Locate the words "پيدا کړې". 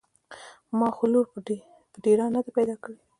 2.57-2.97